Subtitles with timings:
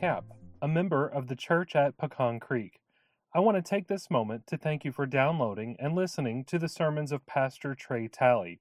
[0.00, 0.24] Cap,
[0.62, 2.80] a member of the church at Pecan Creek.
[3.34, 6.70] I want to take this moment to thank you for downloading and listening to the
[6.70, 8.60] sermons of Pastor Trey Talley.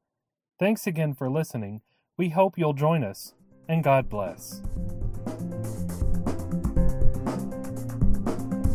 [0.60, 1.82] Thanks again for listening.
[2.18, 3.34] We hope you'll join us,
[3.68, 4.62] and God bless.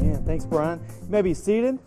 [0.02, 0.78] Yeah, thanks, Brian.
[1.00, 1.78] You may be seated.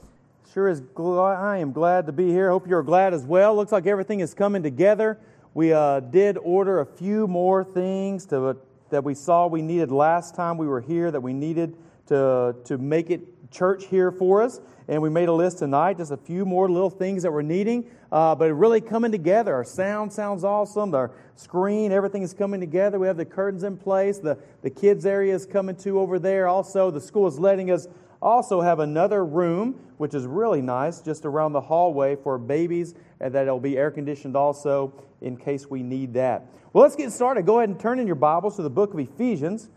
[0.51, 0.81] Sure is.
[0.81, 2.49] Gl- I am glad to be here.
[2.49, 3.55] Hope you're glad as well.
[3.55, 5.19] Looks like everything is coming together.
[5.53, 8.57] We uh, did order a few more things to,
[8.89, 12.79] that we saw we needed last time we were here that we needed to, to
[12.79, 14.59] make it church here for us.
[14.87, 17.85] And we made a list tonight, just a few more little things that we're needing,
[18.13, 19.55] uh, but really coming together.
[19.55, 20.93] Our sound sounds awesome.
[20.93, 22.99] Our screen, everything is coming together.
[22.99, 24.19] We have the curtains in place.
[24.19, 26.47] The, the kids' area is coming to over there.
[26.47, 27.87] Also, the school is letting us
[28.21, 33.33] also have another room, which is really nice, just around the hallway for babies, and
[33.33, 36.45] that it'll be air conditioned also in case we need that.
[36.71, 37.47] Well, let's get started.
[37.47, 39.69] Go ahead and turn in your Bibles to the book of Ephesians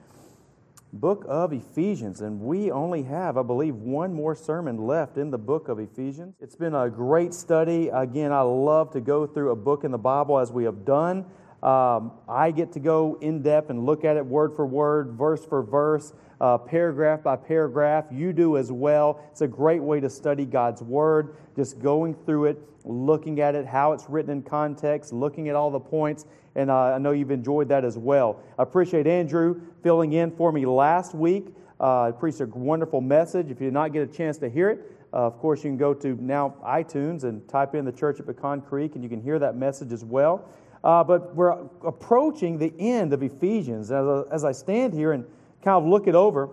[0.92, 2.20] book of Ephesians.
[2.20, 6.34] And we only have, I believe, one more sermon left in the book of Ephesians.
[6.40, 7.88] It's been a great study.
[7.88, 11.26] Again, I love to go through a book in the Bible as we have done.
[11.62, 15.44] Um, I get to go in depth and look at it word for word, verse
[15.44, 18.06] for verse, uh, paragraph by paragraph.
[18.10, 19.20] You do as well.
[19.30, 23.66] It's a great way to study God's Word, just going through it, looking at it,
[23.66, 27.30] how it's written in context, looking at all the points, and uh, I know you've
[27.30, 28.40] enjoyed that as well.
[28.58, 31.48] I appreciate Andrew filling in for me last week.
[31.78, 33.50] Uh, I preached a wonderful message.
[33.50, 35.76] If you did not get a chance to hear it, uh, of course, you can
[35.76, 39.20] go to now iTunes and type in the Church at Pecan Creek, and you can
[39.20, 40.48] hear that message as well.
[40.82, 43.90] Uh, but we're approaching the end of Ephesians.
[43.90, 45.24] As, a, as I stand here and
[45.66, 46.48] kind of look it over,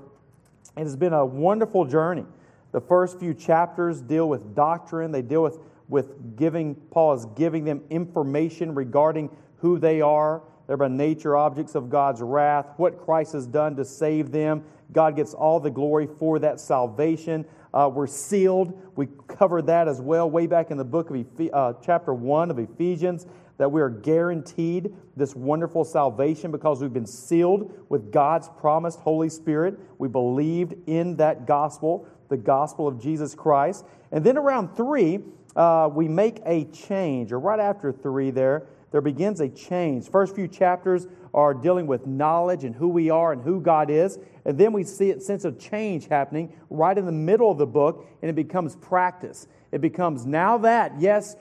[0.75, 2.25] it has been a wonderful journey.
[2.71, 7.63] The first few chapters deal with doctrine, they deal with, with giving, Paul is giving
[7.63, 10.41] them information regarding who they are.
[10.65, 14.63] They're by nature objects of God's wrath, what Christ has done to save them.
[14.91, 17.45] God gets all the glory for that salvation.
[17.71, 18.81] Uh, we're sealed.
[18.95, 22.57] We covered that as well way back in the book of uh, chapter 1 of
[22.57, 23.27] Ephesians
[23.63, 29.29] that we are guaranteed this wonderful salvation because we've been sealed with God's promised Holy
[29.29, 29.79] Spirit.
[29.99, 33.85] We believed in that gospel, the gospel of Jesus Christ.
[34.11, 35.19] And then around 3,
[35.55, 40.09] uh, we make a change, or right after 3 there, there begins a change.
[40.09, 44.19] First few chapters are dealing with knowledge and who we are and who God is.
[44.43, 47.65] And then we see a sense of change happening right in the middle of the
[47.65, 49.47] book, and it becomes practice.
[49.71, 51.37] It becomes now that, yes,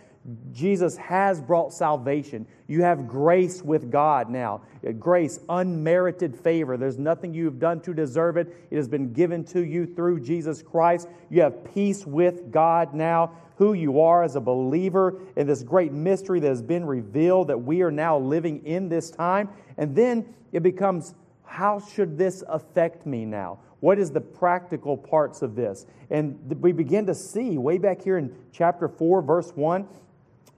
[0.53, 2.47] Jesus has brought salvation.
[2.69, 4.63] You have grace with God now.
[4.99, 6.77] Grace, unmerited favor.
[6.77, 8.55] There's nothing you have done to deserve it.
[8.71, 11.09] It has been given to you through Jesus Christ.
[11.29, 13.33] You have peace with God now.
[13.57, 17.59] Who you are as a believer in this great mystery that has been revealed that
[17.59, 19.49] we are now living in this time.
[19.77, 23.59] And then it becomes how should this affect me now?
[23.81, 25.87] What is the practical parts of this?
[26.11, 29.87] And we begin to see way back here in chapter 4, verse 1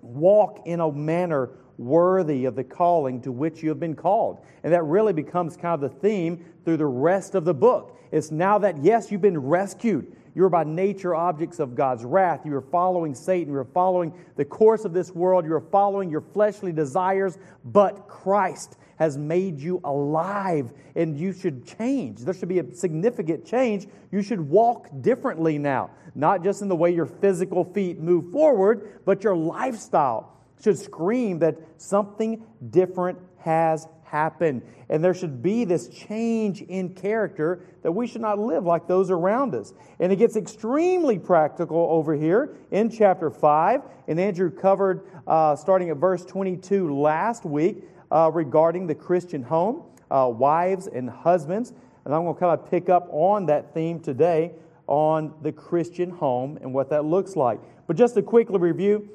[0.04, 4.44] walk in a manner worthy of the calling to which you have been called.
[4.62, 7.98] And that really becomes kind of the theme through the rest of the book.
[8.12, 10.14] It's now that, yes, you've been rescued.
[10.34, 12.44] You're by nature objects of God's wrath.
[12.44, 13.52] You are following Satan.
[13.52, 15.44] You are following the course of this world.
[15.44, 17.38] You are following your fleshly desires.
[17.64, 22.20] But Christ has made you alive and you should change.
[22.20, 23.86] There should be a significant change.
[24.10, 29.00] You should walk differently now, not just in the way your physical feet move forward,
[29.04, 34.62] but your lifestyle should scream that something different has happened.
[34.88, 39.10] And there should be this change in character that we should not live like those
[39.10, 39.74] around us.
[39.98, 43.82] And it gets extremely practical over here in chapter 5.
[44.06, 47.82] And Andrew covered, uh, starting at verse 22 last week,
[48.12, 49.82] uh, regarding the Christian home,
[50.12, 51.72] uh, wives and husbands.
[52.04, 54.52] And I'm going to kind of pick up on that theme today
[54.86, 57.58] on the Christian home and what that looks like.
[57.88, 59.08] But just to quickly review,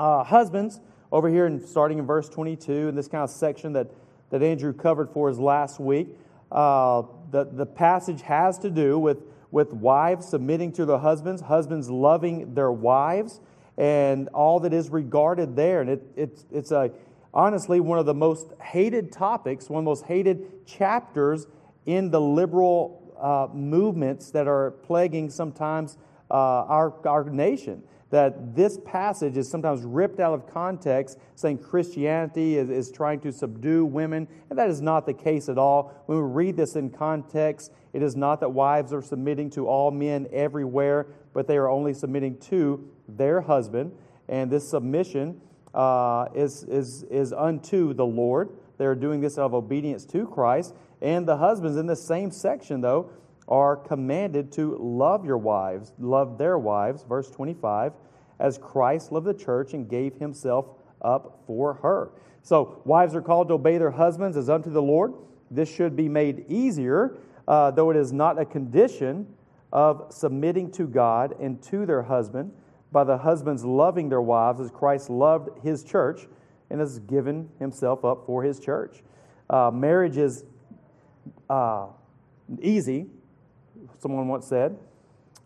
[0.00, 0.80] uh, husbands,
[1.12, 3.88] over here and starting in verse 22, in this kind of section that,
[4.30, 6.08] that Andrew covered for us last week,
[6.50, 9.18] uh, the, the passage has to do with,
[9.50, 13.40] with wives submitting to their husbands, husbands loving their wives,
[13.76, 15.80] and all that is regarded there.
[15.80, 16.90] And it, it, it's a
[17.32, 21.46] honestly one of the most hated topics, one of the most hated chapters
[21.86, 25.98] in the liberal uh, movements that are plaguing sometimes
[26.30, 27.82] uh, our, our nation.
[28.10, 33.32] That this passage is sometimes ripped out of context, saying Christianity is, is, trying to
[33.32, 36.02] subdue women, and that is not the case at all.
[36.06, 39.90] When we read this in context, it is not that wives are submitting to all
[39.90, 43.92] men everywhere, but they are only submitting to their husband,
[44.28, 45.40] and this submission
[45.74, 48.50] uh, is, is, is unto the Lord.
[48.78, 50.74] They are doing this out of obedience to Christ.
[51.02, 53.10] And the husbands in the same section, though,
[53.50, 57.92] are commanded to love your wives, love their wives, verse 25,
[58.38, 60.66] as Christ loved the church and gave himself
[61.02, 62.10] up for her.
[62.42, 65.12] So, wives are called to obey their husbands as unto the Lord.
[65.50, 69.26] This should be made easier, uh, though it is not a condition
[69.72, 72.52] of submitting to God and to their husband
[72.92, 76.26] by the husbands loving their wives as Christ loved his church
[76.70, 79.02] and has given himself up for his church.
[79.48, 80.44] Uh, marriage is
[81.48, 81.86] uh,
[82.60, 83.06] easy,
[83.98, 84.76] someone once said,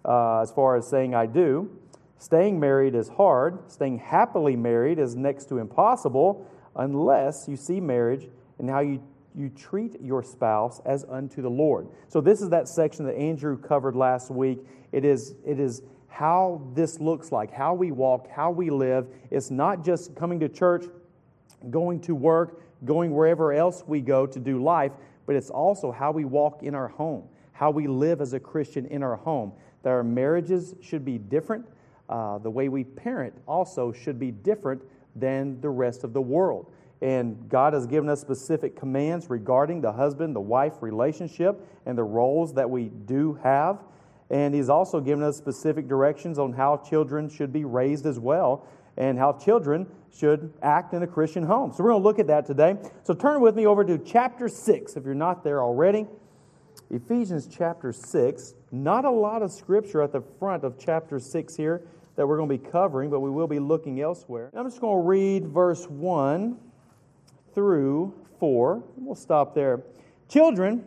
[0.05, 1.71] uh, as far as saying I do.
[2.19, 3.71] Staying married is hard.
[3.71, 6.47] Staying happily married is next to impossible
[6.77, 8.29] unless you see marriage
[8.59, 9.03] and how you,
[9.35, 11.89] you treat your spouse as unto the Lord.
[12.09, 14.59] So, this is that section that Andrew covered last week.
[14.93, 19.09] It is, it is how this looks like, how we walk, how we live.
[19.31, 20.85] It's not just coming to church,
[21.71, 24.93] going to work, going wherever else we go to do life,
[25.27, 28.87] but it's also how we walk in our home, how we live as a Christian
[28.87, 29.53] in our home.
[29.83, 31.67] That our marriages should be different.
[32.09, 34.83] Uh, the way we parent also should be different
[35.17, 36.71] than the rest of the world.
[37.01, 42.05] And God has given us specific commands regarding the husband the wife relationship and the
[42.05, 43.79] roles that we do have.
[44.31, 48.67] And He's also given us specific directions on how children should be raised as well
[48.97, 49.87] and how children
[50.17, 51.73] should act in a Christian home.
[51.73, 52.77] So we're going to look at that today.
[53.03, 56.07] So turn with me over to chapter 6 if you're not there already.
[56.95, 58.55] Ephesians chapter 6.
[58.71, 61.83] Not a lot of scripture at the front of chapter 6 here
[62.15, 64.49] that we're going to be covering, but we will be looking elsewhere.
[64.55, 66.57] I'm just going to read verse 1
[67.53, 68.85] through 4.
[68.97, 69.83] We'll stop there.
[70.29, 70.85] Children,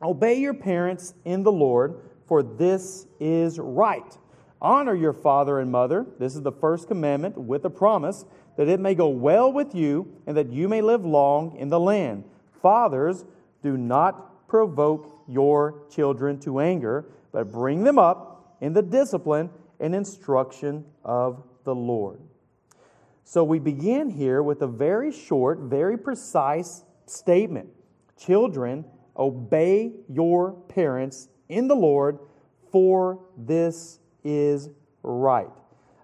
[0.00, 1.96] obey your parents in the Lord,
[2.28, 4.16] for this is right.
[4.62, 6.06] Honor your father and mother.
[6.20, 8.24] This is the first commandment with a promise
[8.56, 11.80] that it may go well with you and that you may live long in the
[11.80, 12.22] land.
[12.62, 13.24] Fathers,
[13.64, 19.50] do not provoke your children to anger, but bring them up in the discipline
[19.80, 22.20] and instruction of the Lord.
[23.24, 27.68] So we begin here with a very short, very precise statement
[28.16, 28.84] Children,
[29.16, 32.18] obey your parents in the Lord,
[32.70, 34.70] for this is
[35.02, 35.50] right.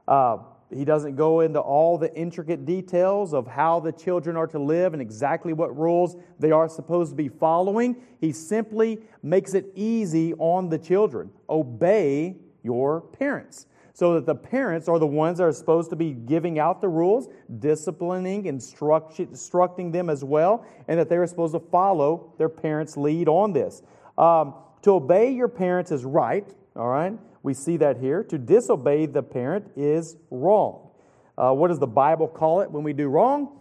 [0.09, 0.39] Uh,
[0.73, 4.93] he doesn't go into all the intricate details of how the children are to live
[4.93, 7.97] and exactly what rules they are supposed to be following.
[8.21, 11.31] He simply makes it easy on the children.
[11.49, 13.67] Obey your parents.
[13.93, 16.89] So that the parents are the ones that are supposed to be giving out the
[16.89, 17.29] rules,
[17.59, 23.29] disciplining, instructing them as well, and that they are supposed to follow their parents' lead
[23.29, 23.83] on this.
[24.17, 27.19] Um, to obey your parents is right, all right?
[27.43, 28.23] We see that here.
[28.25, 30.91] To disobey the parent is wrong.
[31.39, 33.59] Uh, what does the Bible call it when we do wrong?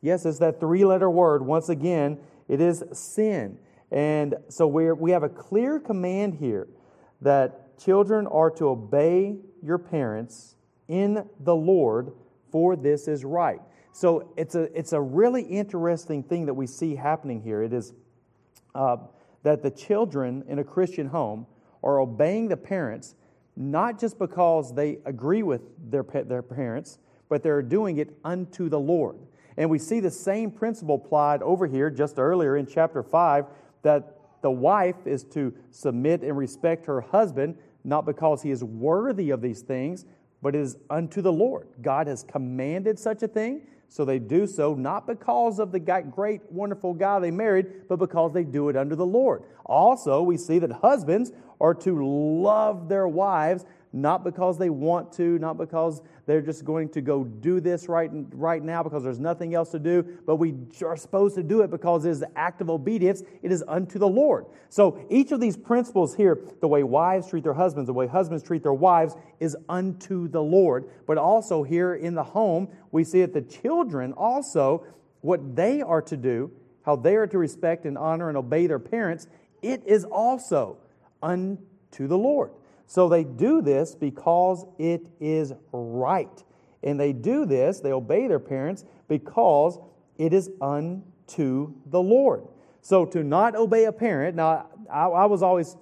[0.00, 1.44] Yes, it's that three letter word.
[1.44, 2.18] Once again,
[2.48, 3.58] it is sin.
[3.90, 6.68] And so we we have a clear command here
[7.20, 10.56] that children are to obey your parents
[10.88, 12.12] in the Lord,
[12.50, 13.60] for this is right.
[13.92, 17.62] So it's a, it's a really interesting thing that we see happening here.
[17.62, 17.92] It is
[18.74, 18.98] uh,
[19.42, 21.46] that the children in a Christian home
[21.82, 23.14] are obeying the parents
[23.56, 25.60] not just because they agree with
[25.90, 29.16] their, their parents, but they're doing it unto the Lord.
[29.56, 33.44] And we see the same principle applied over here just earlier in chapter 5
[33.82, 39.30] that the wife is to submit and respect her husband, not because he is worthy
[39.30, 40.06] of these things,
[40.40, 41.68] but it is unto the Lord.
[41.82, 46.40] God has commanded such a thing, so they do so not because of the great,
[46.48, 49.42] wonderful guy they married, but because they do it under the Lord.
[49.66, 55.38] Also, we see that husbands are to love their wives not because they want to,
[55.38, 59.54] not because they're just going to go do this right, right now because there's nothing
[59.54, 60.54] else to do, but we
[60.84, 63.22] are supposed to do it because it is the act of obedience.
[63.42, 64.46] It is unto the Lord.
[64.68, 68.44] So each of these principles here, the way wives treat their husbands, the way husbands
[68.44, 70.88] treat their wives, is unto the Lord.
[71.06, 74.84] But also here in the home, we see that the children also,
[75.22, 78.78] what they are to do, how they are to respect and honor and obey their
[78.78, 79.26] parents,
[79.62, 80.78] it is also
[81.22, 82.52] unto the Lord.
[82.90, 86.42] So they do this because it is right.
[86.82, 89.78] And they do this, they obey their parents because
[90.18, 92.48] it is unto the Lord.
[92.80, 95.76] So to not obey a parent, now I, I was always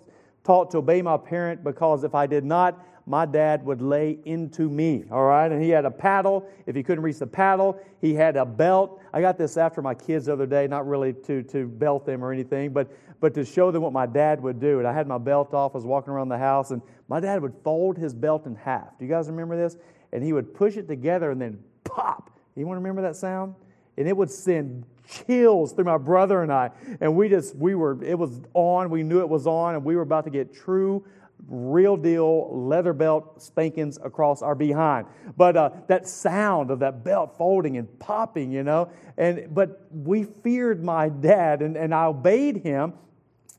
[0.45, 4.69] taught to obey my parent because if I did not, my dad would lay into
[4.69, 5.51] me, all right?
[5.51, 6.47] And he had a paddle.
[6.67, 9.01] If he couldn't reach the paddle, he had a belt.
[9.13, 12.23] I got this after my kids the other day, not really to, to belt them
[12.23, 14.79] or anything, but, but to show them what my dad would do.
[14.79, 17.41] And I had my belt off, I was walking around the house, and my dad
[17.41, 18.99] would fold his belt in half.
[18.99, 19.77] Do you guys remember this?
[20.13, 22.31] And he would push it together and then pop.
[22.57, 23.55] You want to remember that sound?
[23.97, 24.85] And it would send
[25.27, 26.71] chills through my brother and I.
[27.01, 29.97] And we just, we were, it was on, we knew it was on, and we
[29.97, 31.05] were about to get true
[31.47, 35.07] real deal leather belt spankings across our behind.
[35.37, 40.25] But uh, that sound of that belt folding and popping, you know, and but we
[40.25, 42.95] feared my dad and, and I obeyed him.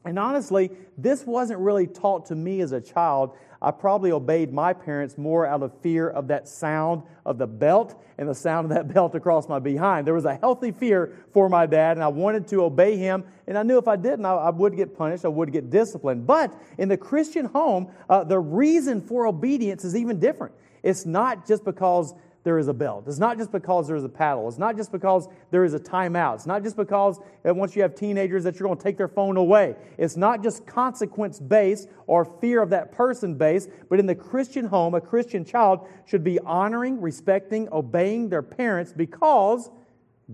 [0.05, 3.35] And honestly, this wasn't really taught to me as a child.
[3.61, 8.01] I probably obeyed my parents more out of fear of that sound of the belt
[8.17, 10.07] and the sound of that belt across my behind.
[10.07, 13.25] There was a healthy fear for my dad, and I wanted to obey him.
[13.47, 16.25] And I knew if I didn't, I, I would get punished, I would get disciplined.
[16.25, 20.53] But in the Christian home, uh, the reason for obedience is even different.
[20.81, 23.03] It's not just because there is a belt.
[23.07, 24.47] It's not just because there is a paddle.
[24.47, 26.35] It's not just because there is a timeout.
[26.35, 29.37] It's not just because once you have teenagers that you're going to take their phone
[29.37, 29.75] away.
[29.97, 34.65] It's not just consequence based or fear of that person based, but in the Christian
[34.65, 39.69] home, a Christian child should be honoring, respecting, obeying their parents because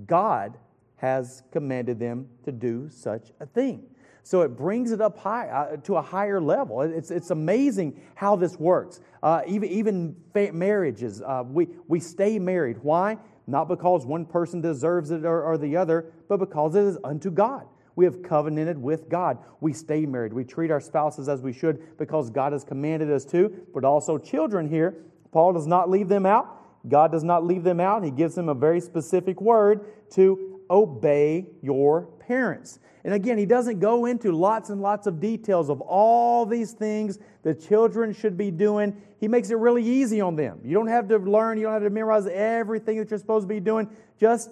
[0.06, 0.58] God
[0.98, 3.84] has commanded them to do such a thing.
[4.26, 6.82] So it brings it up high uh, to a higher level.
[6.82, 9.00] It's, it's amazing how this works.
[9.22, 12.80] Uh, even even fa- marriages, uh, we, we stay married.
[12.82, 13.20] Why?
[13.46, 17.30] Not because one person deserves it or, or the other, but because it is unto
[17.30, 17.68] God.
[17.96, 19.38] We have covenanted with God.
[19.62, 20.34] We stay married.
[20.34, 24.18] We treat our spouses as we should because God has commanded us to, but also
[24.18, 25.04] children here.
[25.32, 26.90] Paul does not leave them out.
[26.90, 28.04] God does not leave them out.
[28.04, 32.80] He gives them a very specific word to obey your parents.
[33.04, 37.20] And again, he doesn't go into lots and lots of details of all these things
[37.44, 39.00] the children should be doing.
[39.20, 40.60] He makes it really easy on them.
[40.64, 43.48] You don't have to learn, you don't have to memorize everything that you're supposed to
[43.48, 43.90] be doing.
[44.20, 44.50] Just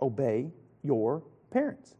[0.00, 0.50] obey
[0.82, 1.94] your parents.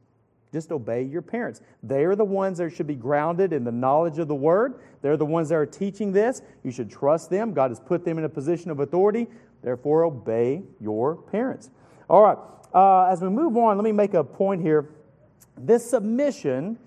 [0.52, 1.61] Just obey your parents.
[1.82, 4.80] They are the ones that should be grounded in the knowledge of the word.
[5.02, 6.42] They're the ones that are teaching this.
[6.62, 7.52] You should trust them.
[7.52, 9.26] God has put them in a position of authority.
[9.62, 11.70] Therefore, obey your parents.
[12.08, 12.38] All right.
[12.75, 14.90] Uh, as we move on, let me make a point here
[15.58, 16.78] this submission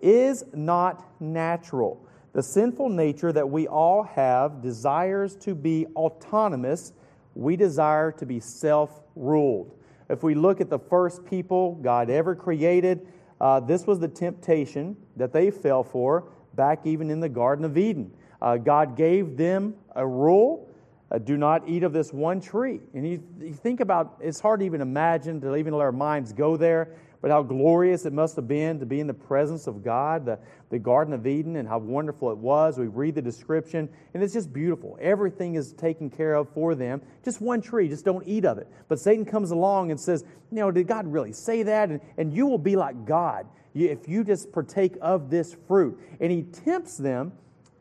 [0.00, 2.06] is not natural.
[2.32, 6.92] The sinful nature that we all have desires to be autonomous.
[7.34, 9.74] We desire to be self ruled.
[10.08, 13.08] If we look at the first people God ever created,
[13.40, 17.78] uh, this was the temptation that they fell for back even in the Garden of
[17.78, 18.10] Eden.
[18.40, 20.68] Uh, God gave them a rule
[21.10, 22.80] uh, do not eat of this one tree.
[22.94, 26.32] And you, you, think about it's hard to even imagine, to even let our minds
[26.32, 29.82] go there, but how glorious it must have been to be in the presence of
[29.82, 30.38] God, the,
[30.70, 32.78] the Garden of Eden, and how wonderful it was.
[32.78, 34.96] We read the description, and it's just beautiful.
[35.00, 37.02] Everything is taken care of for them.
[37.24, 38.68] Just one tree, just don't eat of it.
[38.88, 41.88] But Satan comes along and says, You know, did God really say that?
[41.88, 45.98] And, and you will be like God if you just partake of this fruit.
[46.20, 47.32] And he tempts them,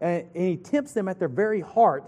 [0.01, 2.03] uh, and he tempts them at their very heart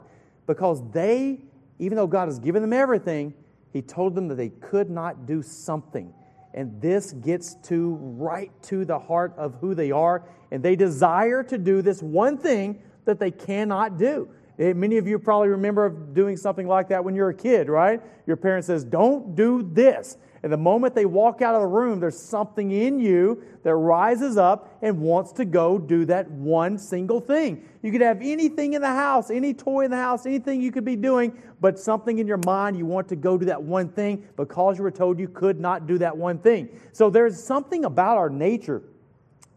[0.48, 1.42] because they,
[1.78, 3.34] even though God has given them everything,
[3.72, 6.14] he told them that they could not do something.
[6.54, 10.24] And this gets to right to the heart of who they are.
[10.52, 14.30] And they desire to do this one thing that they cannot do.
[14.58, 18.02] Eh, many of you probably remember doing something like that when you're a kid, right?
[18.28, 20.18] Your parent says, Don't do this.
[20.42, 24.38] And the moment they walk out of the room, there's something in you that rises
[24.38, 27.68] up and wants to go do that one single thing.
[27.82, 30.86] You could have anything in the house, any toy in the house, anything you could
[30.86, 34.26] be doing, but something in your mind, you want to go do that one thing
[34.38, 36.70] because you were told you could not do that one thing.
[36.94, 38.84] So there's something about our nature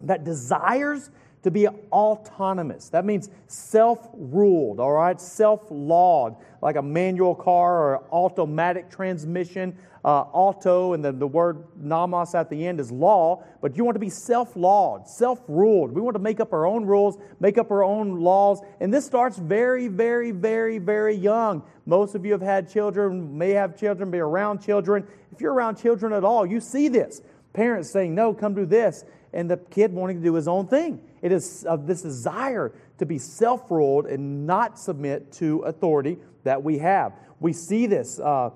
[0.00, 1.10] that desires
[1.42, 2.88] to be autonomous.
[2.90, 5.20] That means self ruled, all right?
[5.20, 9.76] Self lawed, like a manual car or automatic transmission.
[10.04, 13.94] Uh, auto, and then the word namas at the end is law, but you want
[13.94, 15.92] to be self lawed, self ruled.
[15.92, 19.06] We want to make up our own rules, make up our own laws, and this
[19.06, 21.62] starts very, very, very, very young.
[21.86, 25.06] Most of you have had children, may have children, be around children.
[25.30, 27.22] If you're around children at all, you see this.
[27.52, 31.00] Parents saying, No, come do this, and the kid wanting to do his own thing.
[31.22, 36.62] It is of this desire to be self ruled and not submit to authority that
[36.62, 37.12] we have.
[37.40, 38.50] We see this uh,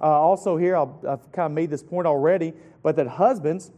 [0.00, 0.76] uh, also here.
[0.76, 3.70] i have kind of made this point already, but that husbands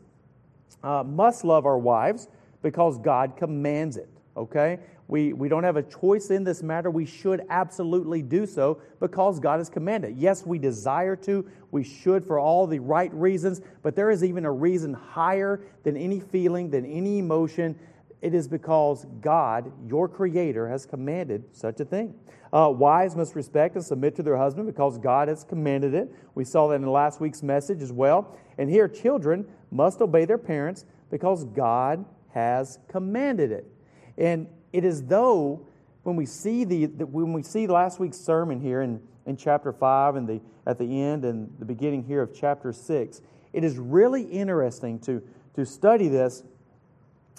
[0.83, 2.29] uh, must love our wives
[2.63, 4.09] because God commands it.
[4.37, 4.79] Okay?
[5.07, 6.91] We, we don't have a choice in this matter.
[6.91, 10.17] We should absolutely do so because God has commanded.
[10.17, 11.47] Yes, we desire to.
[11.71, 15.97] We should for all the right reasons, but there is even a reason higher than
[15.97, 17.79] any feeling, than any emotion,
[18.25, 22.15] it is because God, your Creator, has commanded such a thing.
[22.55, 26.11] Uh, wives must respect and submit to their husband because God has commanded it.
[26.35, 28.39] We saw that in last week's message as well.
[28.57, 33.71] And here, children must obey their parents because God has commanded it.
[34.17, 35.65] And it is though
[36.03, 39.73] when we see the, the when we see last week's sermon here in, in chapter
[39.73, 43.79] 5 and the at the end and the beginning here of chapter 6, it is
[43.79, 45.23] really interesting to,
[45.55, 46.43] to study this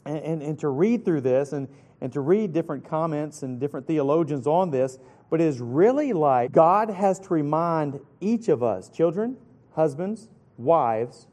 [0.05, 1.67] and, and, and to read through this and,
[1.99, 4.97] and to read different comments and different theologians on this.
[5.29, 9.35] But it is really like God has to remind each of us, children,
[9.73, 11.27] husbands, wives,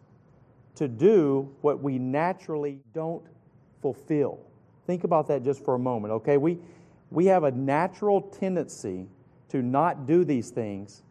[0.74, 3.24] to do what we naturally don't
[3.80, 4.40] fulfill.
[4.92, 6.36] Think about that just for a moment, okay?
[6.36, 6.58] We,
[7.10, 9.06] we have a natural tendency
[9.48, 11.02] to not do these things,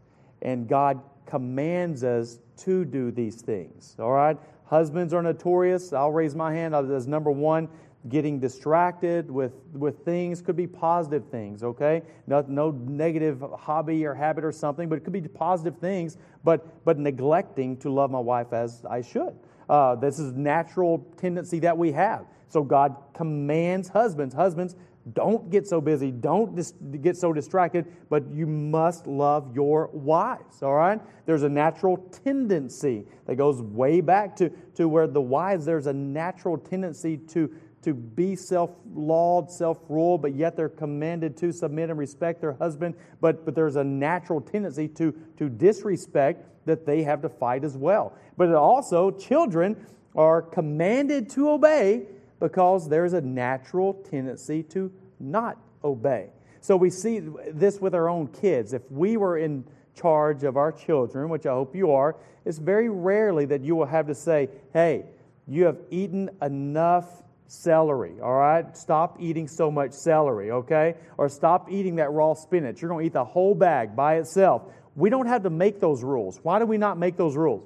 [0.43, 4.37] and God commands us to do these things, all right?
[4.65, 5.93] Husbands are notorious.
[5.93, 7.69] I'll raise my hand as number one.
[8.07, 12.03] Getting distracted with, with things could be positive things, okay?
[12.27, 16.85] No, no negative hobby or habit or something, but it could be positive things, but,
[16.85, 19.35] but neglecting to love my wife as I should.
[19.67, 22.27] Uh, this is natural tendency that we have.
[22.51, 24.75] So God commands husbands, husbands,
[25.13, 26.11] don't get so busy.
[26.11, 30.99] Don't dis- get so distracted, but you must love your wives, all right?
[31.25, 35.93] There's a natural tendency that goes way back to, to where the wives, there's a
[35.93, 41.89] natural tendency to, to be self lawed, self ruled, but yet they're commanded to submit
[41.89, 42.93] and respect their husband.
[43.21, 47.75] But, but there's a natural tendency to, to disrespect that they have to fight as
[47.75, 48.13] well.
[48.37, 49.83] But also, children
[50.15, 52.05] are commanded to obey
[52.41, 56.27] because there's a natural tendency to not obey.
[56.59, 58.73] So we see this with our own kids.
[58.73, 59.63] If we were in
[59.95, 63.85] charge of our children, which I hope you are, it's very rarely that you will
[63.85, 65.05] have to say, hey,
[65.47, 67.05] you have eaten enough
[67.47, 68.75] celery, all right?
[68.75, 70.95] Stop eating so much celery, okay?
[71.17, 72.81] Or stop eating that raw spinach.
[72.81, 74.63] You're going to eat the whole bag by itself.
[74.95, 76.39] We don't have to make those rules.
[76.41, 77.63] Why do we not make those rules?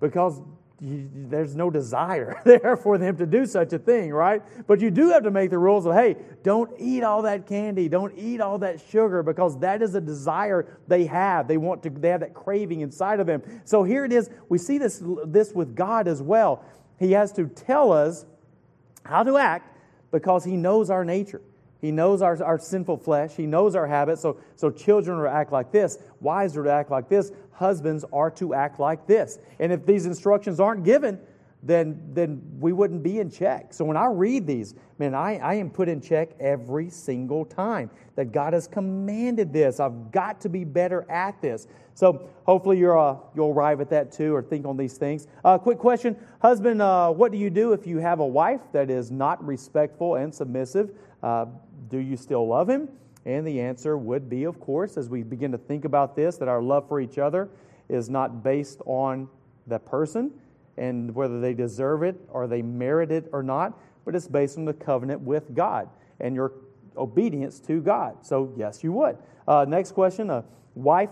[0.00, 0.40] Because
[0.80, 4.42] there's no desire there for them to do such a thing, right?
[4.66, 7.88] But you do have to make the rules of, hey, don't eat all that candy,
[7.88, 11.48] don't eat all that sugar, because that is a desire they have.
[11.48, 13.42] They want to, they have that craving inside of them.
[13.64, 14.30] So here it is.
[14.48, 16.64] We see this, this with God as well.
[16.98, 18.24] He has to tell us
[19.04, 19.76] how to act
[20.12, 21.42] because He knows our nature.
[21.80, 23.34] He knows our, our sinful flesh.
[23.36, 24.20] He knows our habits.
[24.20, 25.98] So, so children are to act like this.
[26.20, 27.30] Wives are to act like this.
[27.58, 29.40] Husbands are to act like this.
[29.58, 31.18] And if these instructions aren't given,
[31.60, 33.74] then, then we wouldn't be in check.
[33.74, 37.90] So when I read these, man, I, I am put in check every single time
[38.14, 39.80] that God has commanded this.
[39.80, 41.66] I've got to be better at this.
[41.94, 45.26] So hopefully you're, uh, you'll arrive at that too or think on these things.
[45.44, 48.88] Uh, quick question Husband, uh, what do you do if you have a wife that
[48.88, 50.92] is not respectful and submissive?
[51.24, 51.46] Uh,
[51.90, 52.88] do you still love him?
[53.24, 56.48] And the answer would be, of course, as we begin to think about this, that
[56.48, 57.48] our love for each other
[57.88, 59.28] is not based on
[59.66, 60.30] the person
[60.76, 64.64] and whether they deserve it or they merit it or not, but it's based on
[64.64, 65.88] the covenant with God
[66.20, 66.52] and your
[66.96, 68.24] obedience to God.
[68.24, 69.18] So, yes, you would.
[69.46, 71.10] Uh, next question a wife,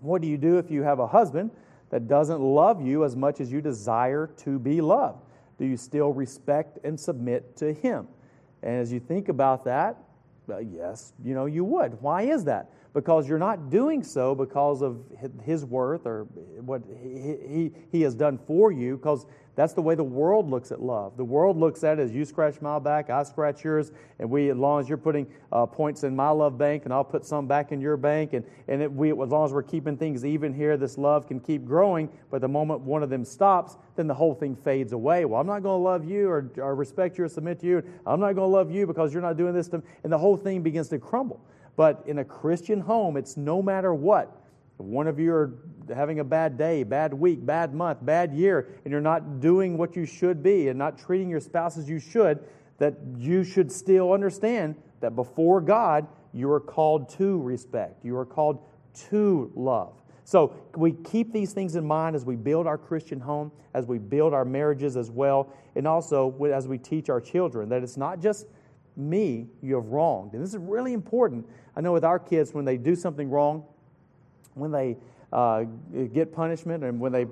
[0.00, 1.50] what do you do if you have a husband
[1.90, 5.22] that doesn't love you as much as you desire to be loved?
[5.58, 8.08] Do you still respect and submit to him?
[8.62, 9.96] And as you think about that,
[10.52, 12.00] Uh, yes, you know, you would.
[12.02, 12.70] Why is that?
[12.92, 15.02] Because you're not doing so because of
[15.42, 16.24] his worth or
[16.60, 20.72] what he, he, he has done for you, because that's the way the world looks
[20.72, 21.16] at love.
[21.16, 24.50] The world looks at it as you scratch my back, I scratch yours, and we,
[24.50, 27.46] as long as you're putting uh, points in my love bank, and I'll put some
[27.46, 30.54] back in your bank, and, and it, we, as long as we're keeping things even
[30.54, 32.08] here, this love can keep growing.
[32.30, 35.26] But the moment one of them stops, then the whole thing fades away.
[35.26, 37.82] Well, I'm not going to love you or, or respect you or submit to you.
[38.06, 39.84] I'm not going to love you because you're not doing this to me.
[40.02, 41.40] And the whole thing begins to crumble.
[41.76, 44.41] But in a Christian home, it's no matter what.
[44.82, 45.54] If one of you are
[45.94, 49.94] having a bad day, bad week, bad month, bad year, and you're not doing what
[49.94, 52.40] you should be and not treating your spouse as you should,
[52.78, 58.04] that you should still understand that before God, you are called to respect.
[58.04, 58.64] You are called
[59.10, 59.94] to love.
[60.24, 63.98] So we keep these things in mind as we build our Christian home, as we
[63.98, 68.20] build our marriages as well, and also as we teach our children that it's not
[68.20, 68.46] just
[68.96, 70.32] me you have wronged.
[70.32, 71.46] And this is really important.
[71.76, 73.64] I know with our kids, when they do something wrong,
[74.54, 74.96] when they
[75.32, 75.64] uh,
[76.12, 77.30] get punishment and when they've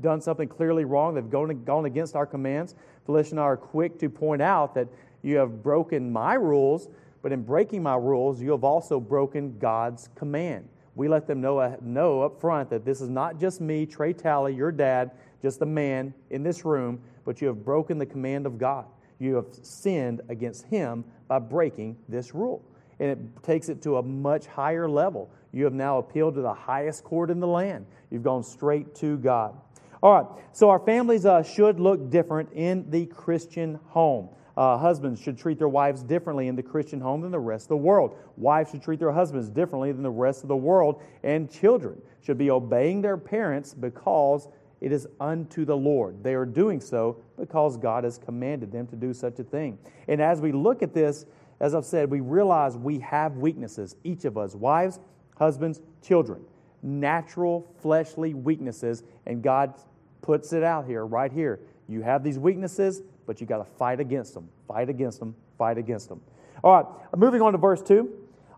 [0.00, 2.74] done something clearly wrong, they've gone, gone against our commands.
[3.06, 4.88] Felicia and I are quick to point out that
[5.22, 6.88] you have broken my rules,
[7.22, 10.68] but in breaking my rules, you have also broken God's command.
[10.94, 14.12] We let them know, uh, know up front that this is not just me, Trey
[14.12, 18.46] Talley, your dad, just a man in this room, but you have broken the command
[18.46, 18.84] of God.
[19.18, 22.64] You have sinned against him by breaking this rule.
[23.00, 25.30] And it takes it to a much higher level.
[25.58, 27.86] You have now appealed to the highest court in the land.
[28.10, 29.60] You've gone straight to God.
[30.00, 34.28] All right, so our families uh, should look different in the Christian home.
[34.56, 37.70] Uh, husbands should treat their wives differently in the Christian home than the rest of
[37.70, 38.16] the world.
[38.36, 41.02] Wives should treat their husbands differently than the rest of the world.
[41.24, 44.46] And children should be obeying their parents because
[44.80, 46.22] it is unto the Lord.
[46.22, 49.76] They are doing so because God has commanded them to do such a thing.
[50.06, 51.26] And as we look at this,
[51.58, 55.00] as I've said, we realize we have weaknesses, each of us wives,
[55.38, 56.42] husbands, children,
[56.82, 59.74] natural fleshly weaknesses, and God
[60.22, 61.60] puts it out here, right here.
[61.88, 65.78] You have these weaknesses, but you got to fight against them, fight against them, fight
[65.78, 66.20] against them.
[66.62, 68.12] All right, moving on to verse 2.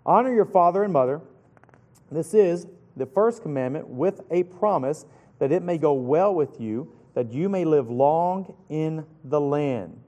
[0.04, 1.20] Honor your father and mother.
[2.10, 2.66] This is
[2.96, 5.06] the first commandment with a promise
[5.38, 10.00] that it may go well with you, that you may live long in the land.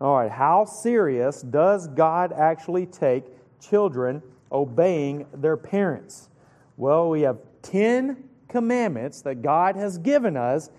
[0.00, 3.24] All right, how serious does God actually take
[3.60, 6.28] children obeying their parents?
[6.76, 10.70] Well, we have 10 commandments that God has given us,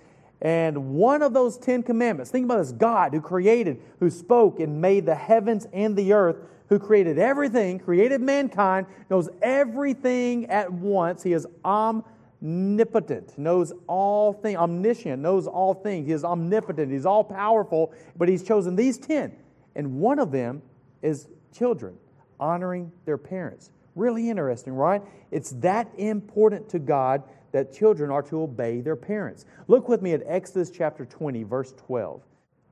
[0.42, 4.82] and one of those 10 commandments, think about this God who created, who spoke and
[4.82, 6.38] made the heavens and the earth,
[6.70, 11.24] who created everything, created mankind, knows everything at once.
[11.24, 16.08] He is omnipotent, knows all things, omniscient, knows all things.
[16.08, 19.36] He is omnipotent, he's all powerful, but he's chosen these 10.
[19.76, 20.62] And one of them
[21.02, 21.98] is children
[22.40, 23.72] honoring their parents.
[23.96, 25.02] Really interesting, right?
[25.32, 29.46] It's that important to God that children are to obey their parents.
[29.68, 32.22] Look with me at Exodus chapter 20, verse 12.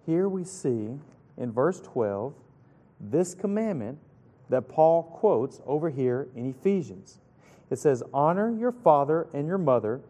[0.06, 1.00] Here we see
[1.38, 2.34] in verse 12
[3.00, 3.98] this commandment
[4.50, 7.20] that Paul quotes over here in Ephesians.
[7.70, 10.02] It says, Honor your father and your mother,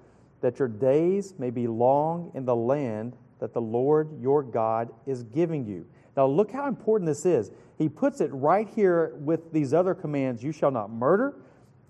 [0.42, 5.24] that your days may be long in the land that the Lord your God is
[5.24, 5.86] giving you.
[6.16, 7.52] Now, look how important this is.
[7.78, 11.36] He puts it right here with these other commands You shall not murder,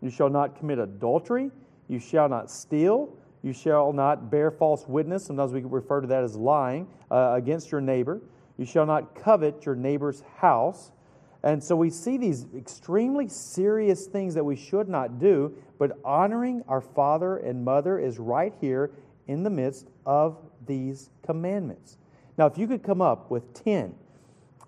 [0.02, 1.52] you shall not commit adultery,
[1.88, 3.16] you shall not steal.
[3.46, 5.26] You shall not bear false witness.
[5.26, 8.20] Sometimes we refer to that as lying uh, against your neighbor.
[8.58, 10.92] You shall not covet your neighbor's house.
[11.44, 16.64] And so we see these extremely serious things that we should not do, but honoring
[16.68, 18.90] our father and mother is right here
[19.28, 21.98] in the midst of these commandments.
[22.40, 23.94] Now, if you could come up with 10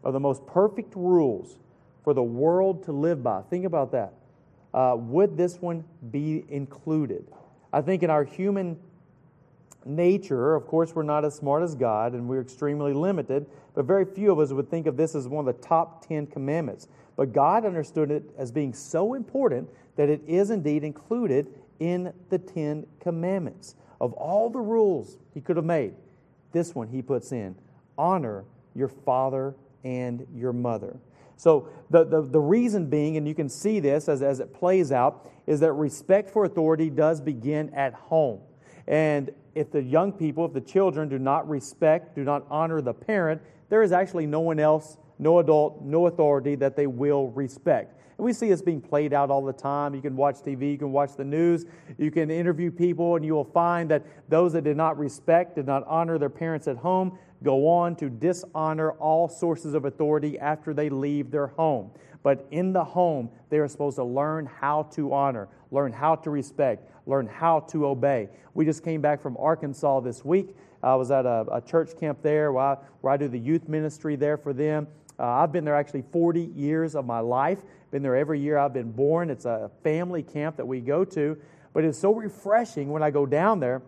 [0.08, 1.58] of the most perfect rules
[2.04, 4.14] for the world to live by, think about that
[4.74, 7.26] uh, would this one be included?
[7.74, 8.80] I think in our human
[9.86, 14.06] nature, of course, we're not as smart as God and we're extremely limited, but very
[14.06, 16.88] few of us would think of this as one of the top 10 commandments.
[17.16, 21.48] But God understood it as being so important that it is indeed included
[21.80, 23.76] in the 10 commandments.
[24.00, 25.94] Of all the rules He could have made,
[26.52, 27.56] this one He puts in
[27.98, 31.00] honor your father and your mother.
[31.38, 34.92] So, the, the, the reason being, and you can see this as, as it plays
[34.92, 38.42] out, is that respect for authority does begin at home.
[38.88, 42.94] And if the young people, if the children do not respect, do not honor the
[42.94, 47.97] parent, there is actually no one else, no adult, no authority that they will respect.
[48.18, 49.94] And we see this being played out all the time.
[49.94, 51.66] You can watch TV, you can watch the news,
[51.98, 55.68] you can interview people, and you will find that those that did not respect, did
[55.68, 60.74] not honor their parents at home, go on to dishonor all sources of authority after
[60.74, 61.92] they leave their home.
[62.24, 66.32] But in the home, they are supposed to learn how to honor, learn how to
[66.32, 68.30] respect, learn how to obey.
[68.56, 70.56] We just came back from Arkansas this week.
[70.82, 73.68] I was at a, a church camp there where I, where I do the youth
[73.70, 74.88] ministry there for them.
[75.20, 77.60] Uh, I've been there actually 40 years of my life.
[77.92, 79.30] Been there every year I've been born.
[79.30, 81.38] It's a family camp that we go to.
[81.74, 83.82] But it's so refreshing when I go down there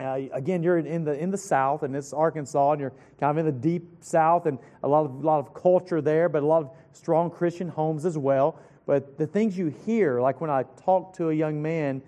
[0.00, 3.38] uh, again, you're in the in the South, and it's Arkansas, and you're kind of
[3.38, 6.46] in the deep South, and a lot of a lot of culture there, but a
[6.46, 8.58] lot of strong Christian homes as well.
[8.86, 12.02] But the things you hear, like when I talk to a young man,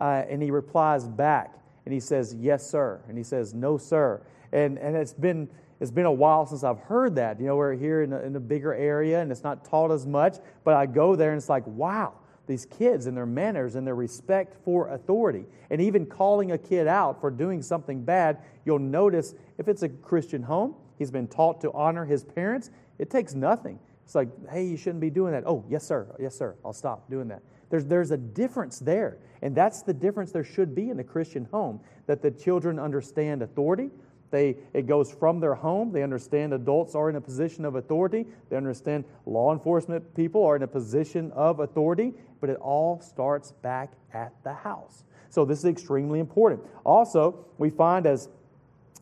[0.00, 4.20] uh, and he replies back, and he says, "Yes, sir," and he says, "No, sir,"
[4.52, 5.48] and and it's been
[5.82, 7.38] it's been a while since I've heard that.
[7.38, 10.06] You know, we're here in a, in a bigger area, and it's not taught as
[10.06, 10.36] much.
[10.64, 12.14] But I go there, and it's like, wow
[12.46, 15.44] these kids and their manners and their respect for authority.
[15.70, 19.88] And even calling a kid out for doing something bad, you'll notice if it's a
[19.88, 23.78] Christian home, he's been taught to honor his parents, it takes nothing.
[24.04, 25.44] It's like, hey, you shouldn't be doing that.
[25.46, 26.06] Oh, yes, sir.
[26.18, 26.56] Yes, sir.
[26.64, 27.42] I'll stop doing that.
[27.70, 29.18] There's, there's a difference there.
[29.40, 33.42] And that's the difference there should be in the Christian home that the children understand
[33.42, 33.90] authority,
[34.32, 35.92] they, it goes from their home.
[35.92, 38.26] They understand adults are in a position of authority.
[38.48, 43.52] They understand law enforcement people are in a position of authority, but it all starts
[43.52, 45.04] back at the house.
[45.28, 46.62] So this is extremely important.
[46.84, 48.30] Also, we find as,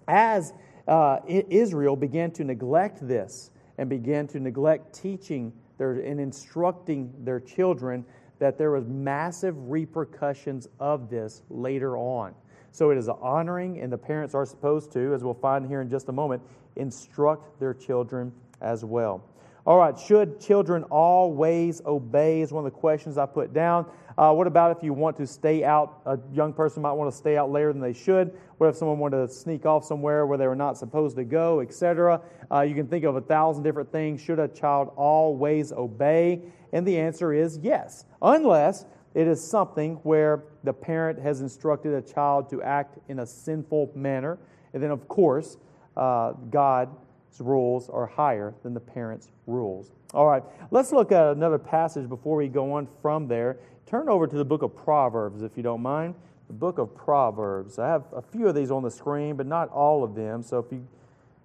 [0.08, 0.52] as
[0.86, 7.40] uh, Israel began to neglect this and began to neglect teaching their, and instructing their
[7.40, 8.04] children
[8.40, 12.34] that there was massive repercussions of this later on.
[12.72, 15.90] So it is honoring, and the parents are supposed to, as we'll find here in
[15.90, 16.42] just a moment,
[16.76, 19.22] instruct their children as well.
[19.66, 23.86] All right, should children always obey is one of the questions I put down.
[24.16, 26.00] Uh, what about if you want to stay out?
[26.06, 28.36] A young person might want to stay out later than they should.
[28.56, 31.60] What if someone wanted to sneak off somewhere where they were not supposed to go,
[31.60, 32.22] etc.?
[32.50, 34.20] Uh, you can think of a thousand different things.
[34.20, 36.40] Should a child always obey?
[36.72, 42.02] And the answer is yes, unless it is something where the parent has instructed a
[42.02, 44.38] child to act in a sinful manner.
[44.72, 45.56] And then, of course,
[45.96, 46.90] uh, God's
[47.38, 49.92] rules are higher than the parent's rules.
[50.12, 53.58] All right, let's look at another passage before we go on from there.
[53.86, 56.14] Turn over to the book of Proverbs, if you don't mind.
[56.48, 57.78] The book of Proverbs.
[57.78, 60.42] I have a few of these on the screen, but not all of them.
[60.42, 60.86] So if you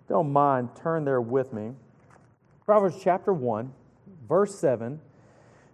[0.08, 1.72] don't mind, turn there with me.
[2.66, 3.72] Proverbs chapter 1,
[4.28, 5.00] verse 7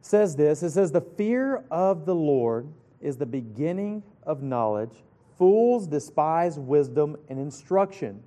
[0.01, 2.67] says this It says, The fear of the Lord
[3.01, 5.03] is the beginning of knowledge.
[5.37, 8.23] Fools despise wisdom and instruction.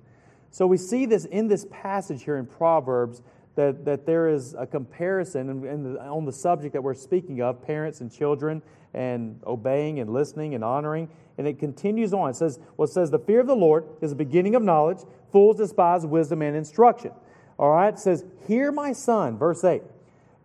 [0.51, 3.21] So we see this in this passage here in Proverbs
[3.55, 7.41] that, that there is a comparison in, in the, on the subject that we're speaking
[7.41, 8.61] of parents and children
[8.93, 11.09] and obeying and listening and honoring.
[11.37, 12.29] And it continues on.
[12.29, 14.99] It says, well, it says, The fear of the Lord is the beginning of knowledge.
[15.31, 17.11] Fools despise wisdom and instruction.
[17.57, 19.81] All right, it says, Hear my son, verse 8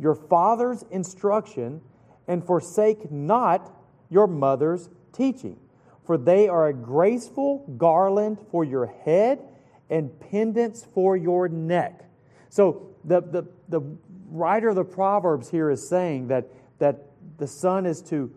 [0.01, 1.83] your father's instruction
[2.27, 3.71] and forsake not
[4.11, 5.57] your mother's teaching.
[6.05, 9.41] For they are a graceful garland for your head
[9.89, 12.05] and pendants for your neck.
[12.49, 13.81] So the, the, the
[14.31, 17.07] writer of the Proverbs here is saying that, that
[17.39, 18.33] the son is to,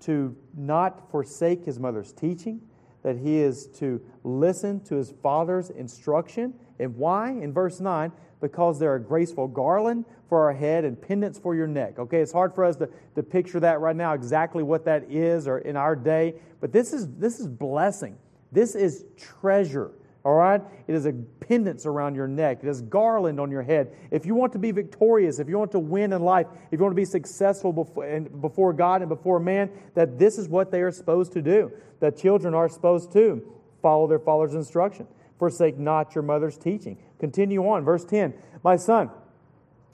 [0.00, 2.60] to not forsake his mother's teaching,
[3.02, 6.54] that he is to listen to his father's instruction.
[6.78, 7.30] And why?
[7.30, 8.12] In verse 9,
[8.44, 11.98] because they're a graceful garland for our head and pendants for your neck.
[11.98, 15.48] Okay, it's hard for us to, to picture that right now, exactly what that is
[15.48, 18.18] or in our day, but this is this is blessing.
[18.52, 19.92] This is treasure.
[20.26, 20.60] All right?
[20.86, 22.58] It is a pendants around your neck.
[22.62, 23.94] It is garland on your head.
[24.10, 26.84] If you want to be victorious, if you want to win in life, if you
[26.84, 30.82] want to be successful before, before God and before man, that this is what they
[30.82, 31.72] are supposed to do.
[32.00, 33.42] That children are supposed to
[33.80, 35.06] follow their father's instruction.
[35.38, 36.98] Forsake not your mother's teaching.
[37.18, 38.34] Continue on, verse 10.
[38.62, 39.10] My son,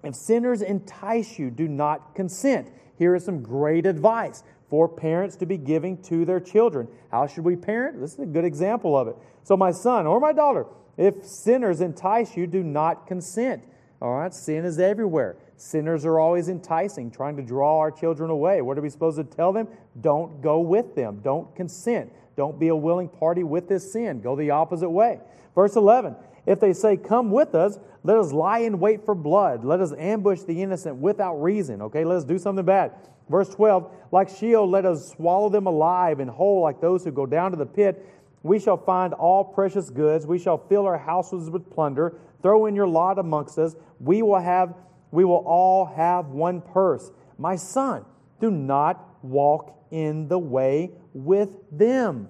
[0.03, 2.71] if sinners entice you, do not consent.
[2.97, 6.89] Here is some great advice for parents to be giving to their children.
[7.11, 8.01] How should we parent?
[8.01, 9.17] This is a good example of it.
[9.43, 13.65] So, my son or my daughter, if sinners entice you, do not consent.
[14.01, 15.37] All right, sin is everywhere.
[15.57, 18.63] Sinners are always enticing, trying to draw our children away.
[18.63, 19.69] What are we supposed to tell them?
[20.01, 21.21] Don't go with them.
[21.23, 22.11] Don't consent.
[22.37, 24.21] Don't be a willing party with this sin.
[24.21, 25.21] Go the opposite way.
[25.55, 26.17] Verse 11
[26.47, 29.65] If they say, Come with us, let us lie in wait for blood.
[29.65, 31.83] Let us ambush the innocent without reason.
[31.83, 32.93] Okay, let us do something bad.
[33.29, 37.27] Verse 12 Like Sheol, let us swallow them alive and whole, like those who go
[37.27, 38.07] down to the pit.
[38.43, 40.27] We shall find all precious goods.
[40.27, 42.15] We shall fill our houses with plunder.
[42.43, 43.77] Throw in your lot amongst us.
[44.01, 44.75] We will have,
[45.11, 47.11] we will all have one purse.
[47.39, 48.05] My son,
[48.41, 52.29] do not walk in the way with them.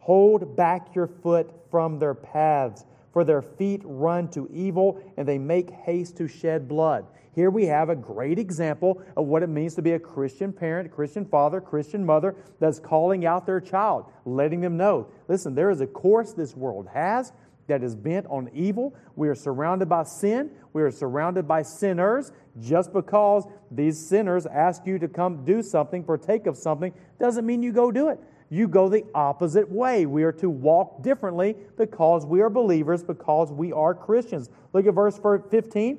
[0.00, 5.38] Hold back your foot from their paths, for their feet run to evil and they
[5.38, 7.06] make haste to shed blood.
[7.34, 10.90] Here we have a great example of what it means to be a Christian parent,
[10.90, 15.80] Christian father, Christian mother that's calling out their child, letting them know listen, there is
[15.80, 17.32] a course this world has
[17.66, 18.94] that is bent on evil.
[19.16, 20.50] We are surrounded by sin.
[20.72, 22.32] We are surrounded by sinners.
[22.60, 27.62] Just because these sinners ask you to come do something, partake of something, doesn't mean
[27.62, 28.20] you go do it.
[28.50, 30.04] You go the opposite way.
[30.04, 34.50] We are to walk differently because we are believers, because we are Christians.
[34.74, 35.18] Look at verse
[35.50, 35.98] 15.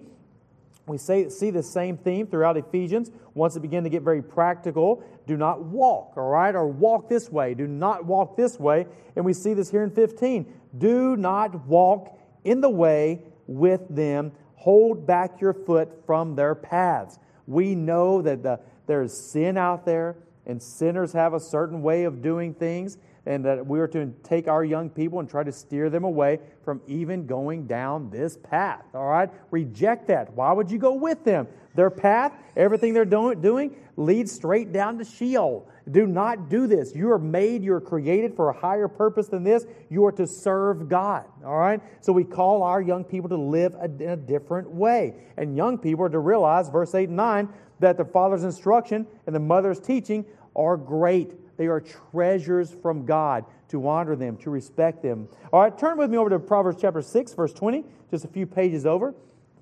[0.86, 3.10] We say, see the same theme throughout Ephesians.
[3.34, 6.54] Once it begins to get very practical, do not walk, all right?
[6.54, 7.54] Or walk this way.
[7.54, 8.86] Do not walk this way.
[9.16, 10.46] And we see this here in 15.
[10.78, 14.34] Do not walk in the way with them.
[14.56, 17.18] Hold back your foot from their paths.
[17.48, 22.22] We know that the, there's sin out there, and sinners have a certain way of
[22.22, 25.90] doing things and that we are to take our young people and try to steer
[25.90, 28.84] them away from even going down this path.
[28.94, 29.30] All right?
[29.52, 30.34] Reject that.
[30.34, 31.48] Why would you go with them?
[31.76, 35.68] Their path, everything they're doing, leads straight down to Sheol.
[35.90, 36.96] Do not do this.
[36.96, 39.66] You are made, you are created for a higher purpose than this.
[39.90, 41.26] You are to serve God.
[41.46, 41.82] All right?
[42.02, 45.16] So we call our young people to live a, in a different way.
[45.38, 49.36] And young people are to realize, verse 8 and 9, that the father's instruction and
[49.36, 55.02] the mother's teaching are great They are treasures from God to honor them, to respect
[55.02, 55.28] them.
[55.52, 58.46] All right, turn with me over to Proverbs chapter 6, verse 20, just a few
[58.46, 59.14] pages over.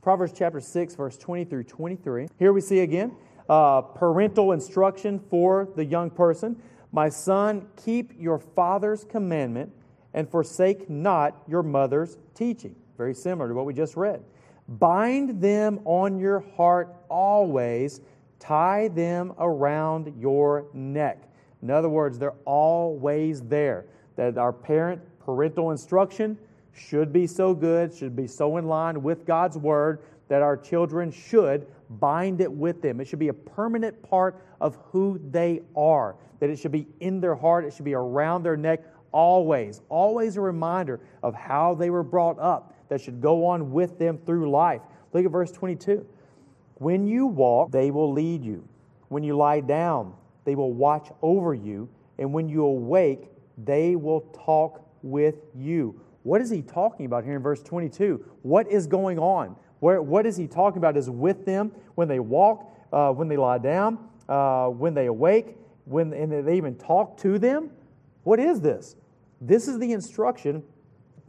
[0.02, 2.28] Proverbs chapter 6, verse 20 through 23.
[2.40, 3.16] Here we see again
[3.50, 6.62] uh, parental instruction for the young person.
[6.92, 9.72] My son, keep your father's commandment
[10.14, 12.76] and forsake not your mother's teaching.
[12.98, 14.24] Very similar to what we just read.
[14.68, 18.02] Bind them on your heart always,
[18.40, 21.31] tie them around your neck.
[21.62, 23.86] In other words, they're always there.
[24.16, 26.38] That our parent parental instruction
[26.74, 31.12] should be so good, should be so in line with God's word that our children
[31.12, 31.68] should
[32.00, 33.02] bind it with them.
[33.02, 37.20] It should be a permanent part of who they are, that it should be in
[37.20, 39.82] their heart, it should be around their neck always.
[39.90, 44.18] Always a reminder of how they were brought up that should go on with them
[44.26, 44.82] through life.
[45.14, 46.06] Look at verse 22.
[46.76, 48.68] When you walk, they will lead you.
[49.10, 50.14] When you lie down,
[50.46, 51.90] they will watch over you.
[52.18, 56.00] And when you awake, they will talk with you.
[56.24, 58.24] What is he talking about here in verse 22?
[58.44, 59.56] What is going on?
[59.80, 63.38] Where, what is he talking about is with them when they walk, uh, when they
[63.38, 63.98] lie down,
[64.30, 67.72] uh, when they awake, when, and they even talk to them?
[68.24, 68.96] What is this?
[69.40, 70.64] This is the instruction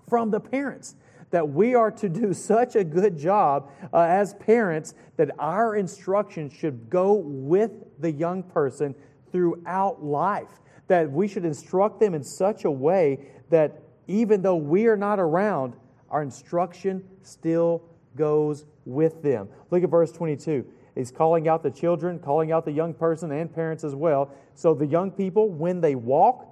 [0.08, 0.96] from the parents
[1.32, 6.48] that we are to do such a good job uh, as parents that our instruction
[6.48, 8.94] should go with the young person
[9.32, 10.60] throughout life.
[10.86, 15.18] That we should instruct them in such a way that even though we are not
[15.18, 15.74] around,
[16.10, 17.82] our instruction still
[18.14, 19.48] goes with them.
[19.70, 20.66] Look at verse 22.
[20.94, 24.30] He's calling out the children, calling out the young person and parents as well.
[24.54, 26.46] So the young people, when they walk,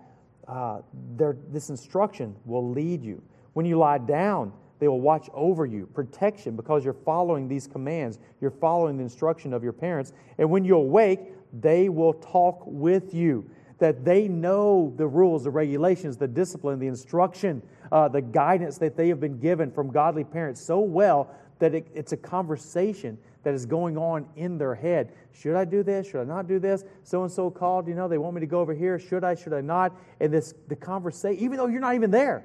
[0.48, 0.80] uh,
[1.16, 3.22] this instruction will lead you.
[3.52, 5.86] When you lie down, they will watch over you.
[5.86, 8.18] Protection because you're following these commands.
[8.40, 10.12] You're following the instruction of your parents.
[10.38, 11.20] And when you awake,
[11.52, 13.48] they will talk with you.
[13.78, 17.62] That they know the rules, the regulations, the discipline, the instruction,
[17.92, 21.86] uh, the guidance that they have been given from godly parents so well that it,
[21.94, 25.12] it's a conversation that is going on in their head.
[25.32, 26.08] Should I do this?
[26.08, 26.84] Should I not do this?
[27.04, 28.98] So and so called, you know, they want me to go over here.
[28.98, 29.34] Should I?
[29.34, 29.96] Should I not?
[30.20, 32.44] And this the conversation, even though you're not even there,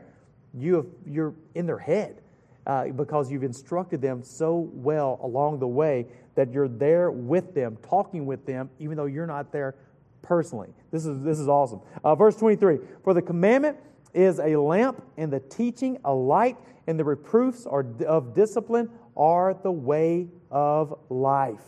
[0.54, 2.22] you have, you're in their head
[2.66, 7.78] uh, because you've instructed them so well along the way that you're there with them,
[7.88, 9.76] talking with them, even though you're not there
[10.22, 10.70] personally.
[10.92, 11.82] This is this is awesome.
[12.04, 13.78] Uh, verse 23: For the commandment
[14.14, 19.54] is a lamp, and the teaching a light, and the reproofs are of discipline are
[19.54, 21.62] the way of life.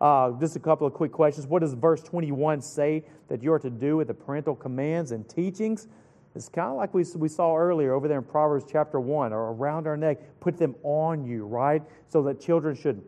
[0.00, 1.46] Uh, just a couple of quick questions.
[1.46, 5.28] What does verse 21 say that you are to do with the parental commands and
[5.28, 5.88] teachings?
[6.34, 9.52] It's kind of like we, we saw earlier over there in Proverbs chapter 1, or
[9.52, 11.82] around our neck, put them on you, right?
[12.08, 13.02] So that children should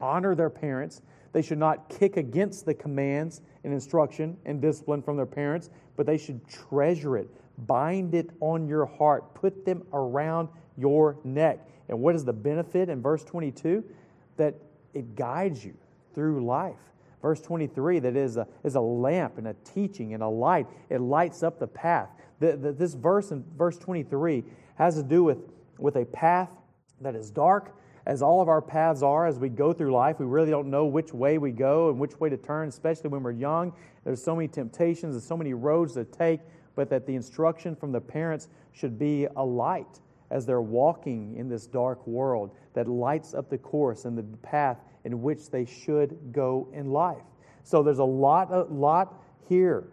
[0.00, 1.02] honor their parents.
[1.32, 6.06] They should not kick against the commands and instruction and discipline from their parents, but
[6.06, 7.28] they should treasure it,
[7.66, 11.60] bind it on your heart, put them around your neck.
[11.88, 13.84] And what is the benefit in verse 22?
[14.36, 14.54] That
[14.92, 15.74] it guides you
[16.14, 16.76] through life.
[17.22, 20.66] Verse 23, that is a, is a lamp and a teaching and a light.
[20.88, 22.08] It lights up the path.
[22.40, 24.44] The, this verse in verse 23
[24.76, 25.38] has to do with,
[25.78, 26.50] with a path
[27.00, 27.76] that is dark,
[28.06, 30.18] as all of our paths are as we go through life.
[30.18, 33.22] We really don't know which way we go and which way to turn, especially when
[33.22, 33.72] we're young.
[34.04, 36.40] There's so many temptations and so many roads to take,
[36.74, 40.00] but that the instruction from the parents should be a light
[40.30, 44.78] as they're walking in this dark world that lights up the course and the path
[45.04, 47.22] in which they should go in life.
[47.64, 49.84] So there's a lot, a lot here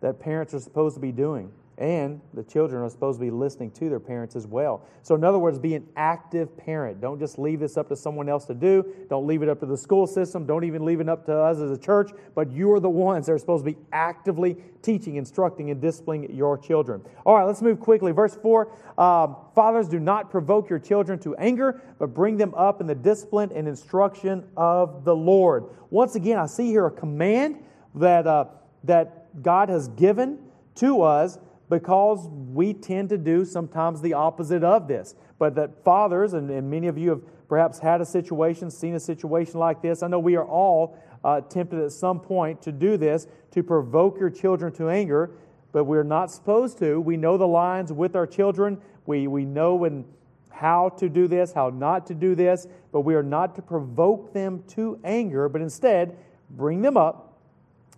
[0.00, 1.50] that parents are supposed to be doing.
[1.78, 4.86] And the children are supposed to be listening to their parents as well.
[5.02, 7.02] So, in other words, be an active parent.
[7.02, 8.82] Don't just leave this up to someone else to do.
[9.10, 10.46] Don't leave it up to the school system.
[10.46, 12.12] Don't even leave it up to us as a church.
[12.34, 16.34] But you are the ones that are supposed to be actively teaching, instructing, and disciplining
[16.34, 17.02] your children.
[17.26, 18.12] All right, let's move quickly.
[18.12, 22.80] Verse 4 um, Fathers, do not provoke your children to anger, but bring them up
[22.80, 25.64] in the discipline and instruction of the Lord.
[25.90, 27.62] Once again, I see here a command
[27.94, 28.46] that, uh,
[28.84, 30.38] that God has given
[30.76, 31.38] to us
[31.68, 35.14] because we tend to do sometimes the opposite of this.
[35.38, 39.00] But that fathers, and, and many of you have perhaps had a situation, seen a
[39.00, 40.02] situation like this.
[40.02, 44.18] I know we are all uh, tempted at some point to do this, to provoke
[44.18, 45.30] your children to anger,
[45.72, 47.00] but we're not supposed to.
[47.00, 48.78] We know the lines with our children.
[49.04, 50.04] We, we know when,
[50.50, 54.32] how to do this, how not to do this, but we are not to provoke
[54.32, 56.16] them to anger, but instead
[56.50, 57.38] bring them up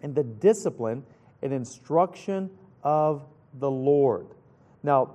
[0.02, 1.04] in the discipline
[1.42, 2.50] and instruction
[2.82, 3.24] of
[3.58, 4.26] the Lord.
[4.82, 5.14] Now,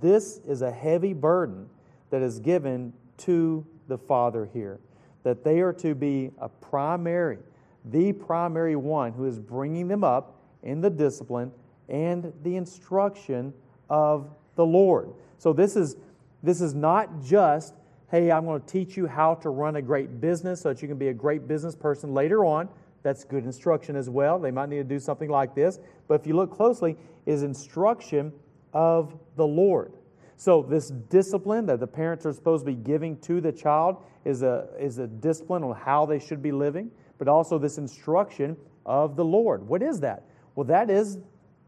[0.00, 1.68] this is a heavy burden
[2.10, 4.78] that is given to the Father here,
[5.22, 7.38] that they are to be a primary,
[7.84, 11.52] the primary one who is bringing them up in the discipline
[11.88, 13.52] and the instruction
[13.88, 15.10] of the Lord.
[15.38, 15.96] So this is
[16.42, 17.74] this is not just,
[18.10, 20.88] hey, I'm going to teach you how to run a great business so that you
[20.88, 22.68] can be a great business person later on.
[23.02, 24.38] That's good instruction as well.
[24.38, 25.78] They might need to do something like this.
[26.08, 26.96] But if you look closely,
[27.26, 28.32] is instruction
[28.72, 29.92] of the Lord.
[30.36, 34.42] So this discipline that the parents are supposed to be giving to the child is
[34.42, 39.16] a, is a discipline on how they should be living, but also this instruction of
[39.16, 39.66] the Lord.
[39.66, 40.24] What is that?
[40.54, 41.18] Well, that is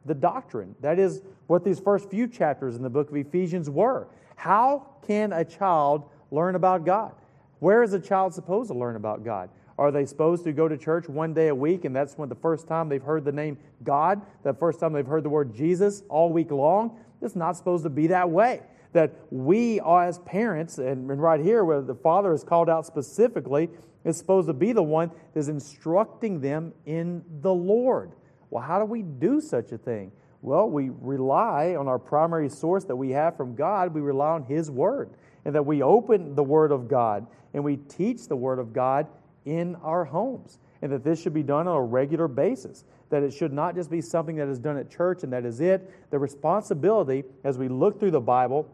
[0.06, 0.74] the doctrine.
[0.80, 4.08] That is what these first few chapters in the book of Ephesians were.
[4.36, 7.12] How can a child learn about God?
[7.58, 9.50] Where is a child supposed to learn about God?
[9.80, 12.34] Are they supposed to go to church one day a week and that's when the
[12.34, 16.02] first time they've heard the name God, the first time they've heard the word Jesus
[16.10, 16.98] all week long?
[17.22, 18.60] It's not supposed to be that way.
[18.92, 23.70] That we, as parents, and right here where the Father is called out specifically,
[24.04, 28.12] is supposed to be the one that's instructing them in the Lord.
[28.50, 30.12] Well, how do we do such a thing?
[30.42, 33.94] Well, we rely on our primary source that we have from God.
[33.94, 35.08] We rely on His Word.
[35.46, 39.06] And that we open the Word of God and we teach the Word of God
[39.50, 40.58] in our homes.
[40.80, 42.84] And that this should be done on a regular basis.
[43.10, 45.60] That it should not just be something that is done at church and that is
[45.60, 46.10] it.
[46.10, 48.70] The responsibility, as we look through the Bible,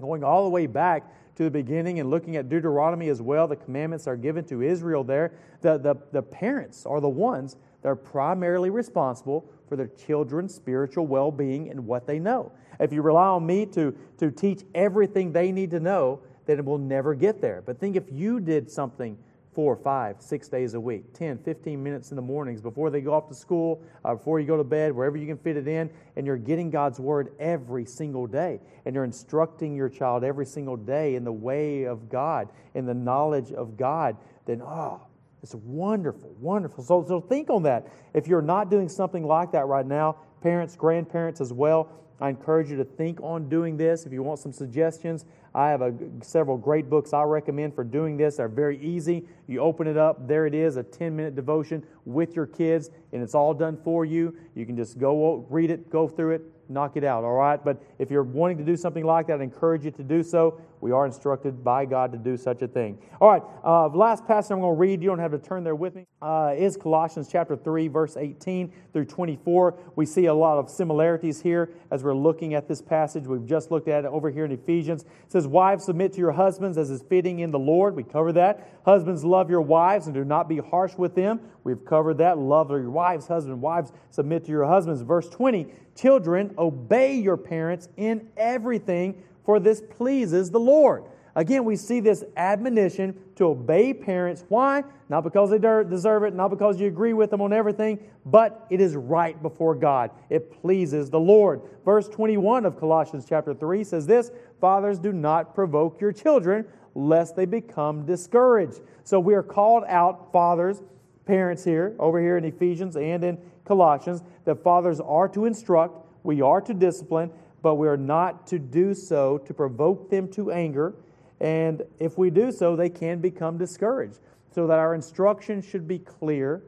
[0.00, 3.56] going all the way back to the beginning and looking at Deuteronomy as well, the
[3.56, 5.32] commandments are given to Israel there.
[5.60, 11.06] The, the, the parents are the ones that are primarily responsible for their children's spiritual
[11.06, 12.50] well being and what they know.
[12.80, 16.64] If you rely on me to, to teach everything they need to know, then it
[16.64, 17.62] will never get there.
[17.64, 19.18] But think if you did something
[19.58, 23.12] four, five, six days a week, 10, 15 minutes in the mornings before they go
[23.12, 25.90] off to school, uh, before you go to bed, wherever you can fit it in,
[26.14, 30.76] and you're getting God's Word every single day, and you're instructing your child every single
[30.76, 35.00] day in the way of God, in the knowledge of God, then, oh,
[35.42, 36.84] it's wonderful, wonderful.
[36.84, 37.88] So, so think on that.
[38.14, 42.70] If you're not doing something like that right now, parents, grandparents as well, I encourage
[42.70, 44.04] you to think on doing this.
[44.04, 45.24] If you want some suggestions,
[45.54, 48.36] I have a, several great books I recommend for doing this.
[48.36, 49.24] They're very easy.
[49.46, 53.22] You open it up, there it is, a 10 minute devotion with your kids, and
[53.22, 54.36] it's all done for you.
[54.54, 57.62] You can just go read it, go through it, knock it out, all right?
[57.64, 60.60] But if you're wanting to do something like that, I encourage you to do so.
[60.80, 62.98] We are instructed by God to do such a thing.
[63.20, 65.74] All right, uh, last passage I'm going to read, you don't have to turn there
[65.74, 69.78] with me, uh, is Colossians chapter 3, verse 18 through 24.
[69.96, 73.26] We see a lot of similarities here as we're looking at this passage.
[73.26, 75.02] We've just looked at it over here in Ephesians.
[75.02, 77.96] It says, Wives, submit to your husbands as is fitting in the Lord.
[77.96, 78.80] We cover that.
[78.84, 81.40] Husbands, love your wives and do not be harsh with them.
[81.64, 82.38] We've covered that.
[82.38, 83.26] Love your wives.
[83.26, 85.02] Husband, wives, submit to your husbands.
[85.02, 91.04] Verse 20, Children, obey your parents in everything, for this pleases the Lord.
[91.34, 94.44] Again, we see this admonition to obey parents.
[94.50, 94.84] Why?
[95.08, 98.78] Not because they deserve it, not because you agree with them on everything, but it
[98.78, 100.10] is right before God.
[100.28, 101.62] It pleases the Lord.
[101.82, 107.34] Verse 21 of Colossians chapter 3 says this Fathers, do not provoke your children, lest
[107.34, 108.82] they become discouraged.
[109.02, 110.82] So we are called out, fathers,
[111.24, 116.42] parents here, over here in Ephesians and in Colossians, that fathers are to instruct, we
[116.42, 117.30] are to discipline,
[117.62, 120.94] but we are not to do so to provoke them to anger.
[121.40, 124.20] And if we do so, they can become discouraged.
[124.50, 126.62] So that our instruction should be clear,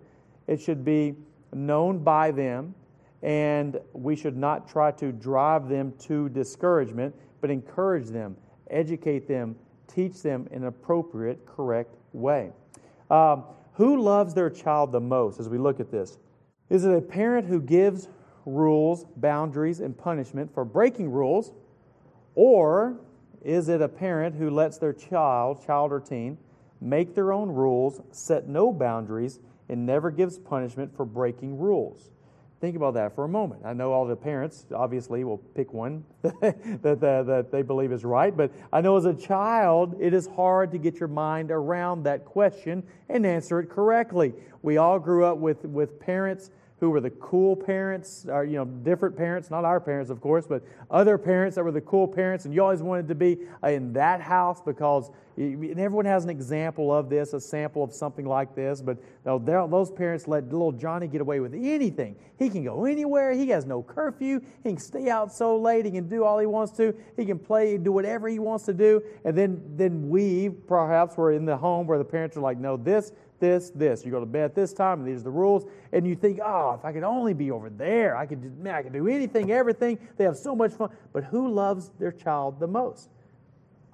[0.47, 1.15] it should be
[1.53, 2.75] known by them,
[3.23, 8.37] and we should not try to drive them to discouragement, but encourage them,
[8.71, 12.51] educate them, teach them in an appropriate, correct way.
[13.11, 16.19] Um, who loves their child the most as we look at this?
[16.69, 18.09] Is it a parent who gives
[18.55, 21.53] rules, boundaries, and punishment for breaking rules?
[22.35, 22.97] Or
[23.43, 26.39] is it a parent who lets their child, child or teen,
[26.81, 32.11] make their own rules, set no boundaries, and never gives punishment for breaking rules?
[32.61, 33.63] Think about that for a moment.
[33.65, 38.05] I know all the parents obviously will pick one that, that, that, they believe is
[38.05, 42.03] right, but I know as a child, it is hard to get your mind around
[42.03, 44.35] that question and answer it correctly.
[44.61, 48.65] We all grew up with, with parents who were the cool parents, or, you know,
[48.65, 52.47] different parents, not our parents, of course, but other parents that were the cool parents,
[52.47, 56.93] and you always wanted to be in that house because and everyone has an example
[56.93, 61.23] of this, a sample of something like this, but those parents let little Johnny get
[61.23, 62.17] away with anything.
[62.39, 63.33] He can go anywhere.
[63.33, 64.41] He has no curfew.
[64.63, 65.87] He can stay out so late.
[65.87, 66.95] He can do all he wants to.
[67.17, 69.03] He can play, do whatever he wants to do.
[69.25, 72.77] And then, then we perhaps were in the home where the parents are like, no,
[72.77, 74.05] this, this, this.
[74.05, 75.65] You go to bed at this time, and these are the rules.
[75.93, 78.83] And you think, oh, if I could only be over there, I could, man, I
[78.83, 79.99] could do anything, everything.
[80.17, 80.91] They have so much fun.
[81.13, 83.09] But who loves their child the most?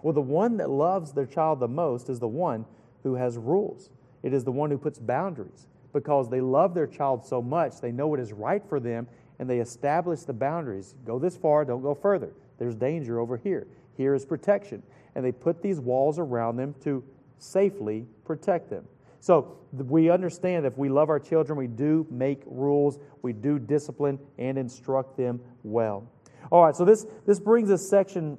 [0.02, 2.66] Well, the one that loves their child the most is the one
[3.02, 3.90] who has rules.
[4.22, 5.66] It is the one who puts boundaries.
[5.96, 9.48] because they love their child so much, they know what is right for them, and
[9.48, 10.94] they establish the boundaries.
[11.06, 12.32] Go this far, don't go further.
[12.58, 13.66] There's danger over here.
[13.96, 14.82] Here is protection.
[15.14, 17.02] And they put these walls around them to
[17.38, 18.86] safely protect them.
[19.26, 24.20] So we understand if we love our children, we do make rules, we do discipline
[24.38, 26.08] and instruct them well.
[26.52, 28.38] All right, so this, this brings this section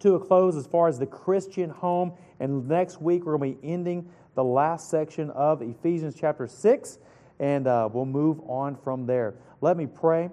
[0.00, 2.14] to a close as far as the Christian home.
[2.40, 6.98] And next week, we're going to be ending the last section of Ephesians chapter 6,
[7.38, 9.34] and uh, we'll move on from there.
[9.60, 10.30] Let me pray,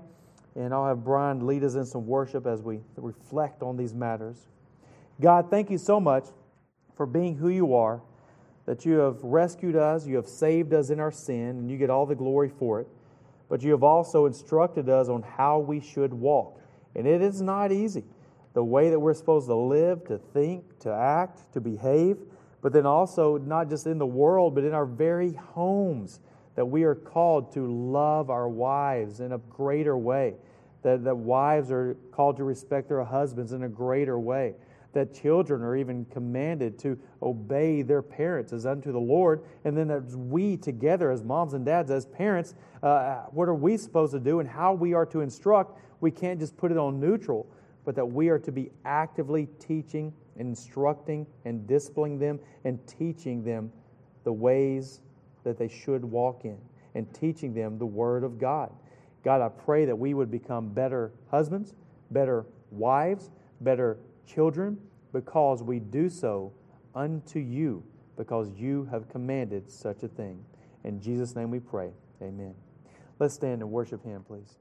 [0.56, 4.48] and I'll have Brian lead us in some worship as we reflect on these matters.
[5.22, 6.26] God, thank you so much
[6.96, 8.02] for being who you are,
[8.70, 11.90] that you have rescued us, you have saved us in our sin, and you get
[11.90, 12.88] all the glory for it.
[13.50, 16.62] But you have also instructed us on how we should walk.
[16.96, 18.04] And it is not easy.
[18.54, 22.18] The way that we're supposed to live, to think, to act, to behave,
[22.62, 26.20] but then also not just in the world, but in our very homes,
[26.54, 30.36] that we are called to love our wives in a greater way.
[30.84, 34.54] That, that wives are called to respect their husbands in a greater way
[34.94, 39.44] that children are even commanded to obey their parents as unto the Lord.
[39.64, 43.78] And then as we together, as moms and dads, as parents, uh, what are we
[43.78, 45.80] supposed to do and how we are to instruct?
[46.02, 47.48] We can't just put it on neutral,
[47.86, 53.72] but that we are to be actively teaching, instructing, and disciplining them and teaching them
[54.24, 55.02] the ways
[55.44, 56.58] that they should walk in
[56.96, 58.72] and teaching them the Word of God.
[59.24, 61.76] God, I pray that we would become better husbands,
[62.12, 63.30] better wives,
[63.62, 63.98] better
[64.34, 64.78] children,
[65.12, 66.54] because we do so
[66.94, 67.84] unto you,
[68.18, 70.44] because you have commanded such a thing.
[70.84, 71.92] In Jesus' name we pray.
[72.22, 72.54] Amen.
[73.18, 74.58] Let's stand and worship Him, please.